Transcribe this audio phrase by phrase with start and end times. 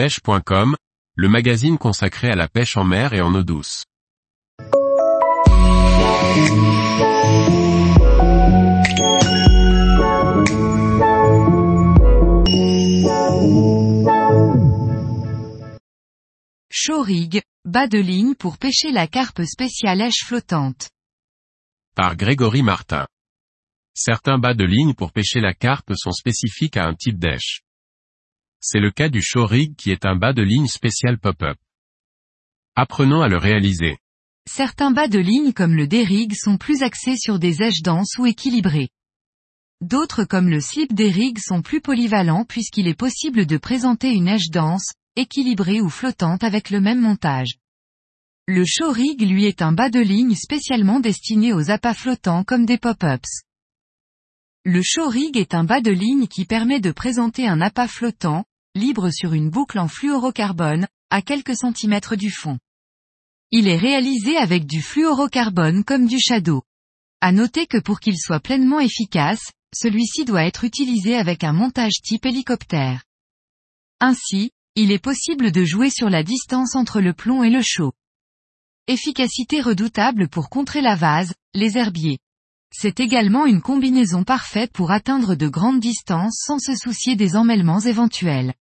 [0.00, 0.76] pêche.com,
[1.14, 3.84] le magazine consacré à la pêche en mer et en eau douce.
[16.70, 20.88] Show-rig, bas de ligne pour pêcher la carpe spéciale èche flottante.
[21.94, 23.06] Par Grégory Martin.
[23.92, 27.60] Certains bas de ligne pour pêcher la carpe sont spécifiques à un type d'èche.
[28.62, 31.56] C'est le cas du show rig qui est un bas de ligne spécial pop-up.
[32.76, 33.96] Apprenons à le réaliser.
[34.46, 38.26] Certains bas de ligne comme le D-rig sont plus axés sur des èches denses ou
[38.26, 38.90] équilibrées.
[39.80, 44.50] D'autres comme le slip D-rig sont plus polyvalents puisqu'il est possible de présenter une èche
[44.50, 47.54] dense, équilibrée ou flottante avec le même montage.
[48.46, 52.66] Le show rig lui est un bas de ligne spécialement destiné aux appâts flottants comme
[52.66, 53.40] des pop-ups.
[54.66, 58.44] Le show rig est un bas de ligne qui permet de présenter un appât flottant,
[58.76, 62.58] libre sur une boucle en fluorocarbone, à quelques centimètres du fond.
[63.50, 66.62] Il est réalisé avec du fluorocarbone comme du shadow.
[67.20, 72.00] À noter que pour qu'il soit pleinement efficace, celui-ci doit être utilisé avec un montage
[72.02, 73.02] type hélicoptère.
[73.98, 77.92] Ainsi, il est possible de jouer sur la distance entre le plomb et le chaud.
[78.86, 82.18] Efficacité redoutable pour contrer la vase, les herbiers.
[82.72, 87.80] C'est également une combinaison parfaite pour atteindre de grandes distances sans se soucier des emmêlements
[87.80, 88.54] éventuels.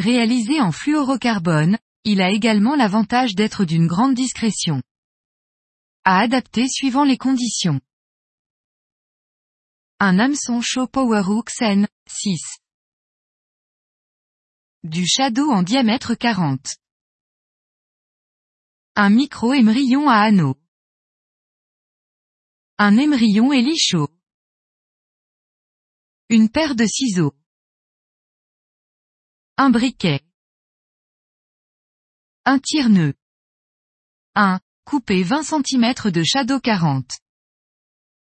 [0.00, 4.82] Réalisé en fluorocarbone, il a également l'avantage d'être d'une grande discrétion.
[6.04, 7.82] À adapter suivant les conditions.
[9.98, 12.40] Un hameçon Show Powerhook N, 6.
[14.84, 16.66] Du shadow en diamètre 40.
[18.96, 20.56] Un micro-émerillon à anneau.
[22.78, 24.08] Un émerillon hélicho.
[26.30, 27.34] Une paire de ciseaux.
[29.62, 30.20] Un briquet.
[32.46, 33.12] Un tire-nœud.
[34.34, 34.58] 1.
[34.86, 37.18] Couper 20 cm de shadow 40.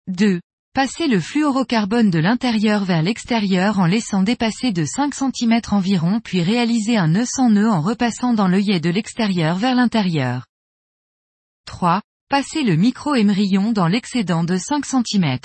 [0.07, 0.41] 2.
[0.73, 6.41] Passer le fluorocarbone de l'intérieur vers l'extérieur en laissant dépasser de 5 cm environ puis
[6.41, 10.47] réaliser un nœud sans nœud en repassant dans l'œillet de l'extérieur vers l'intérieur.
[11.65, 12.01] 3.
[12.27, 15.37] Passer le micro-émerillon dans l'excédent de 5 cm.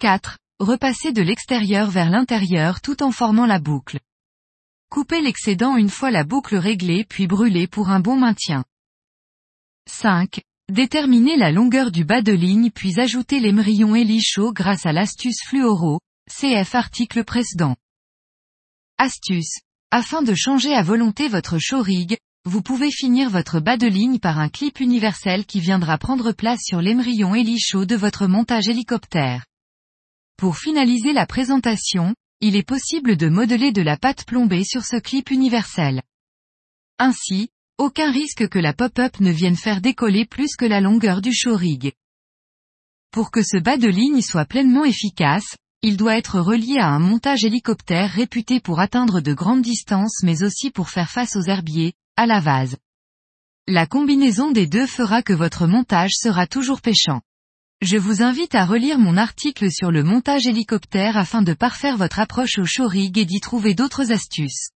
[0.00, 0.38] 4.
[0.58, 4.00] Repasser de l'extérieur vers l'intérieur tout en formant la boucle.
[4.90, 8.64] Couper l'excédent une fois la boucle réglée puis brûler pour un bon maintien.
[9.88, 10.40] 5.
[10.68, 15.42] Déterminer la longueur du bas de ligne puis ajouter l'émerillon Eli chaud grâce à l'astuce
[15.46, 17.76] fluoro, CF article précédent.
[18.98, 19.60] Astuce.
[19.92, 24.18] Afin de changer à volonté votre show rig, vous pouvez finir votre bas de ligne
[24.18, 29.46] par un clip universel qui viendra prendre place sur l'émerillon hélicho de votre montage hélicoptère.
[30.36, 34.96] Pour finaliser la présentation, il est possible de modeler de la pâte plombée sur ce
[34.96, 36.02] clip universel.
[36.98, 41.32] Ainsi, aucun risque que la pop-up ne vienne faire décoller plus que la longueur du
[41.34, 41.92] show rig.
[43.10, 46.98] Pour que ce bas de ligne soit pleinement efficace, il doit être relié à un
[46.98, 51.94] montage hélicoptère réputé pour atteindre de grandes distances mais aussi pour faire face aux herbiers,
[52.16, 52.76] à la vase.
[53.66, 57.20] La combinaison des deux fera que votre montage sera toujours pêchant.
[57.82, 62.18] Je vous invite à relire mon article sur le montage hélicoptère afin de parfaire votre
[62.18, 64.68] approche au show rig et d'y trouver d'autres astuces.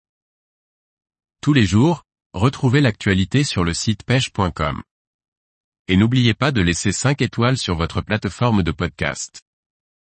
[1.42, 4.82] Tous les jours, retrouvez l'actualité sur le site pêche.com.
[5.90, 9.42] Et n'oubliez pas de laisser 5 étoiles sur votre plateforme de podcast.